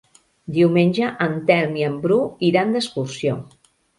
Diumenge 0.53 1.09
en 1.25 1.35
Telm 1.51 1.77
i 1.81 1.85
en 1.89 1.99
Bru 2.05 2.19
iran 2.49 2.75
d'excursió. 2.77 3.37